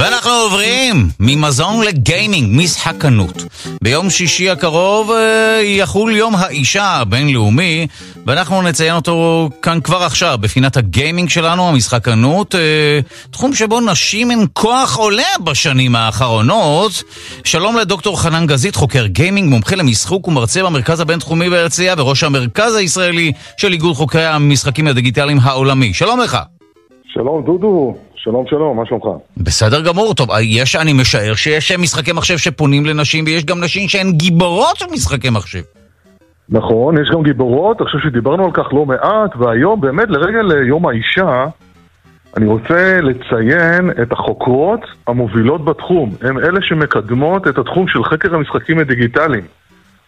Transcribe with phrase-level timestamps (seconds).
[0.00, 3.44] ואנחנו עוברים ממזון לגיימינג, משחקנות.
[3.82, 7.86] ביום שישי הקרוב אה, יחול יום האישה הבינלאומי,
[8.26, 13.00] ואנחנו נציין אותו כאן כבר עכשיו, בפינת הגיימינג שלנו, המשחקנות, אה,
[13.30, 17.02] תחום שבו נשים הן כוח עולה בשנים האחרונות.
[17.44, 23.32] שלום לדוקטור חנן גזית, חוקר גיימינג, מומחה למשחוק ומרצה במרכז הבינתחומי בהרצליה, וראש המרכז הישראלי
[23.56, 25.94] של איגוד חוקרי המשחקים הדיגיטליים העולמי.
[25.94, 26.38] שלום לך.
[27.12, 29.04] שלום דודו, שלום שלום, מה שלומך?
[29.36, 34.12] בסדר גמור, טוב, יש, אני משער שיש משחקי מחשב שפונים לנשים ויש גם נשים שהן
[34.12, 35.62] גיבורות של משחקי מחשב.
[36.48, 40.86] נכון, יש גם גיבורות, אני חושב שדיברנו על כך לא מעט, והיום באמת לרגל יום
[40.86, 41.46] האישה,
[42.36, 46.10] אני רוצה לציין את החוקרות המובילות בתחום.
[46.22, 49.44] הן אלה שמקדמות את התחום של חקר המשחקים הדיגיטליים.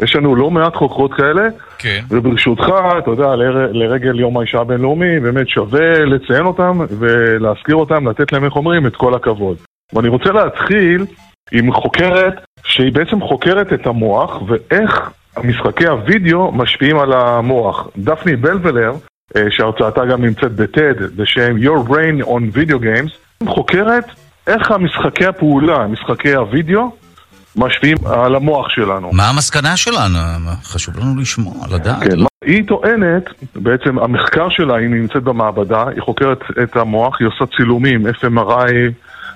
[0.00, 1.42] יש לנו לא מעט חוקרות כאלה,
[1.78, 2.00] כן.
[2.10, 2.64] וברשותך,
[2.98, 8.44] אתה יודע, לר, לרגל יום האישה הבינלאומי, באמת שווה לציין אותם ולהזכיר אותם, לתת להם,
[8.44, 9.56] איך אומרים, את כל הכבוד.
[9.92, 11.06] ואני רוצה להתחיל
[11.52, 15.10] עם חוקרת שהיא בעצם חוקרת את המוח ואיך
[15.44, 17.88] משחקי הוידאו משפיעים על המוח.
[17.98, 18.92] דפני בלבלר,
[19.36, 24.04] אה, שהרצאתה גם נמצאת בטד, בשם Your Brain on Video Games, חוקרת
[24.46, 26.90] איך המשחקי הפעולה, משחקי הוידאו,
[27.56, 29.10] משפיעים על המוח שלנו.
[29.12, 30.18] מה המסקנה שלנו?
[30.62, 32.02] חשוב לנו לשמוע, לדעת.
[32.02, 33.24] כן, היא טוענת,
[33.56, 38.72] בעצם המחקר שלה, היא נמצאת במעבדה, היא חוקרת את המוח, היא עושה צילומים, FMRI,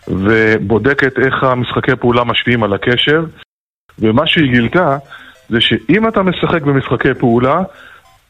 [0.09, 3.25] ובודקת איך המשחקי פעולה משפיעים על הקשב,
[3.99, 4.99] ומה שהיא גילתה
[5.49, 7.63] זה שאם אתה משחק במשחקי פעולה,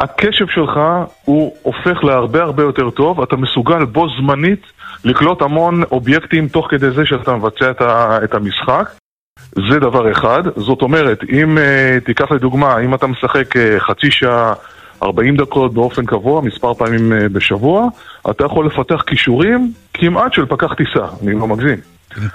[0.00, 0.81] הקשב שלך
[1.25, 4.62] הוא הופך להרבה הרבה יותר טוב, אתה מסוגל בו זמנית
[5.05, 7.70] לקלוט המון אובייקטים תוך כדי זה שאתה מבצע
[8.25, 8.91] את המשחק.
[9.70, 14.55] זה דבר אחד, זאת אומרת, אם uh, תיקח לדוגמה, אם אתה משחק uh, חצי שעה,
[15.03, 17.89] 40 דקות באופן קבוע, מספר פעמים uh, בשבוע,
[18.31, 21.78] אתה יכול לפתח כישורים כמעט של פקח טיסה, אני לא מגזים.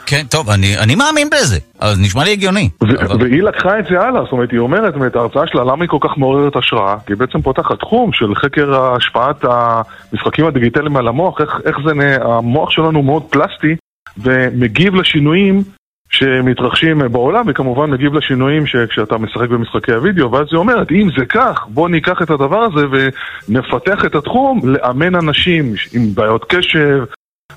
[0.06, 2.70] כן, טוב, אני, אני מאמין בזה, אז נשמע לי הגיוני.
[2.84, 3.24] ו- אבל...
[3.24, 5.98] והיא לקחה את זה הלאה, זאת אומרת, היא אומרת, את ההרצאה שלה, למה היא כל
[6.02, 6.96] כך מעוררת השראה?
[7.06, 12.18] כי היא בעצם פותחת תחום של חקר השפעת המשחקים הדיגיטליים על המוח, איך, איך זה,
[12.22, 13.76] המוח שלנו מאוד פלסטי
[14.18, 15.64] ומגיב לשינויים
[16.14, 21.66] שמתרחשים בעולם, וכמובן מגיב לשינויים שכשאתה משחק במשחקי הוידאו, ואז היא אומרת, אם זה כך,
[21.68, 27.04] בוא ניקח את הדבר הזה ונפתח את התחום לאמן אנשים עם בעיות קשב,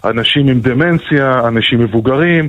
[0.04, 2.48] אנשים עם דמנציה, אנשים מבוגרים,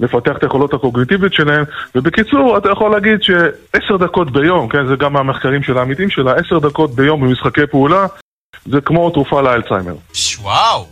[0.00, 5.12] לפתח את היכולות הקוגניטיביות שלהם, ובקיצור, אתה יכול להגיד שעשר דקות ביום, כן, זה גם
[5.12, 8.06] מהמחקרים של העמיתים שלה, עשר דקות ביום במשחקי פעולה,
[8.66, 9.94] זה כמו תרופה לאלצהיימר.
[10.42, 10.86] וואו!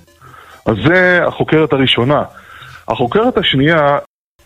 [0.67, 2.23] אז זה החוקרת הראשונה.
[2.89, 3.99] החוקרת השנייה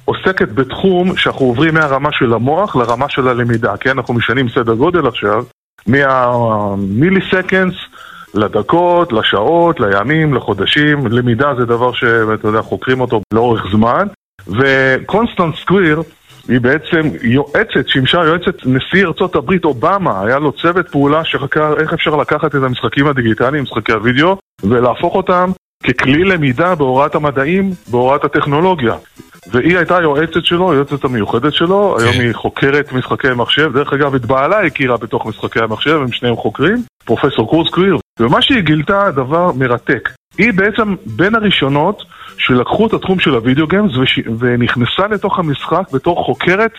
[0.04, 3.90] עוסקת בתחום שאנחנו עוברים מהרמה של המוח לרמה של הלמידה, כן?
[3.90, 5.44] אנחנו משנים סדר גודל עכשיו,
[5.86, 7.76] מהמיליסקנדס
[8.34, 11.06] לדקות, לשעות, לימים, לחודשים.
[11.06, 14.06] למידה זה דבר שאתה יודע, חוקרים אותו לאורך זמן.
[14.46, 16.02] וקונסטנט סקוויר
[16.48, 21.92] היא בעצם יועצת, שימשה יועצת נשיא ארצות הברית אובמה, היה לו צוות פעולה שחקר איך
[21.92, 25.50] אפשר לקחת את המשחקים הדיגיטליים, משחקי הוידאו, ולהפוך אותם
[25.84, 28.94] ככלי למידה בהוראת המדעים, בהוראת הטכנולוגיה.
[29.52, 32.04] והיא הייתה היועצת שלו, היועצת המיוחדת שלו, כן.
[32.04, 36.36] היום היא חוקרת משחקי מחשב, דרך אגב את בעלה הכירה בתוך משחקי המחשב, הם שניהם
[36.36, 40.10] חוקרים, פרופסור קורס קוויר, ומה שהיא גילתה דבר מרתק.
[40.38, 42.02] היא בעצם בין הראשונות
[42.38, 44.20] שלקחו את התחום של הוידאו גיימס וש...
[44.38, 46.72] ונכנסה לתוך המשחק בתור חוקרת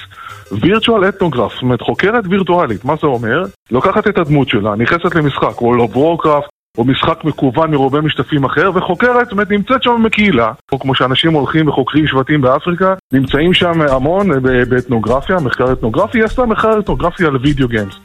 [0.51, 3.43] וירטואל אתנוגרף, זאת אומרת חוקרת וירטואלית, מה זה אומר?
[3.71, 8.71] לוקחת את הדמות שלה, נכנסת למשחק, או לא וורקראפט, או משחק מקוון מרובה משתתפים אחר,
[8.75, 13.81] וחוקרת, זאת אומרת, נמצאת שם בקהילה, או כמו שאנשים הולכים וחוקרים שבטים באפריקה, נמצאים שם
[13.81, 14.29] המון
[14.69, 17.95] באתנוגרפיה, מחקר אתנוגרפי, היא עשתה מחקר אתנוגרפי על וידאו גיימס.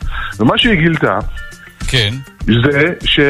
[0.41, 1.19] ומה שהיא גילתה,
[1.89, 2.11] כן.
[2.47, 3.21] זה ש...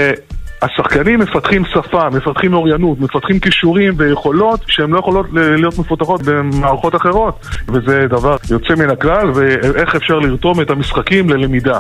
[0.62, 7.47] השחקנים מפתחים שפה, מפתחים אוריינות, מפתחים כישורים ויכולות שהן לא יכולות להיות מפותחות במערכות אחרות
[7.69, 11.78] וזה דבר יוצא מן הכלל ואיך אפשר לרתום את המשחקים ללמידה.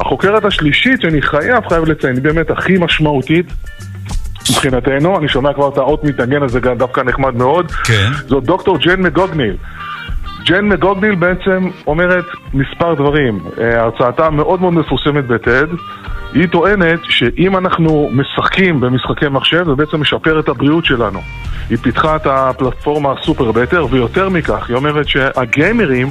[0.00, 3.46] החוקרת השלישית שאני חייב, חייב לציין, היא באמת הכי משמעותית
[4.50, 8.10] מבחינתנו, אני שומע כבר את האות מתנגן הזה דווקא נחמד מאוד, כן.
[8.26, 9.56] זאת דוקטור ג'ן מגוגניל.
[10.44, 12.24] ג'ן מגוגניל בעצם אומרת
[12.54, 13.40] מספר דברים.
[13.60, 15.66] אה, הרצאתה מאוד מאוד מפורסמת בטד.
[16.32, 21.20] היא טוענת שאם אנחנו משחקים במשחקי מחשב, זה בעצם משפר את הבריאות שלנו.
[21.70, 26.10] היא פיתחה את הפלטפורמה הסופר בטר, ויותר מכך, היא אומרת שהגיימרים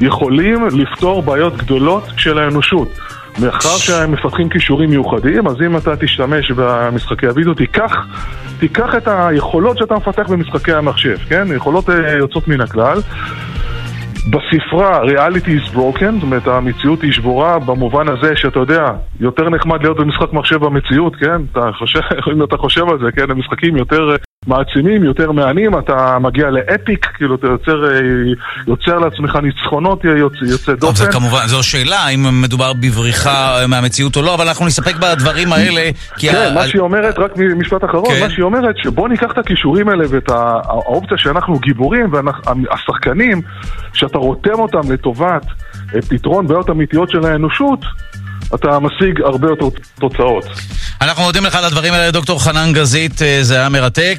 [0.00, 2.88] יכולים לפתור בעיות גדולות של האנושות.
[3.42, 8.06] מאחר שהם מפתחים כישורים מיוחדים, אז אם אתה תשתמש במשחקי הוידאו, תיקח,
[8.58, 11.46] תיקח את היכולות שאתה מפתח במשחקי המחשב, כן?
[11.56, 12.98] יכולות אה, יוצאות מן הכלל.
[14.30, 18.84] בספרה Reality is broken, זאת אומרת המציאות היא שבורה במובן הזה שאתה יודע,
[19.20, 21.42] יותר נחמד להיות במשחק מחשב במציאות, כן?
[21.52, 22.00] אתה חושב,
[22.32, 23.30] אם אתה חושב על זה, כן?
[23.30, 28.00] המשחקים יותר מעצימים, יותר מהנים, אתה מגיע לאפיק, כאילו אתה יוצר, אה,
[28.66, 30.94] יוצר לעצמך ניצחונות יוצא, יוצא דופן.
[30.94, 35.90] זה כמובן, זו שאלה האם מדובר בבריחה מהמציאות או לא, אבל אנחנו נסתפק בדברים האלה.
[36.18, 36.54] כן, ה...
[36.54, 38.20] מה שהיא אומרת, רק משפט אחרון, כן.
[38.20, 43.42] מה שהיא אומרת, שבוא ניקח את הכישורים האלה ואת האופציה שאנחנו גיבורים, והשחקנים,
[43.94, 45.46] שאתה רותם אותם לטובת
[45.94, 47.80] אה, פתרון בעיות אמיתיות של האנושות,
[48.54, 49.66] אתה משיג הרבה יותר
[50.00, 50.44] תוצאות.
[51.00, 54.12] אנחנו מודים לך על הדברים האלה, דוקטור חנן גזית, אה, זה היה מרתק.